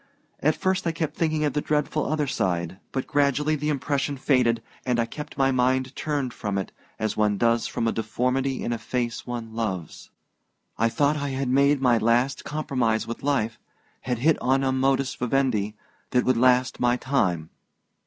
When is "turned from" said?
5.95-6.57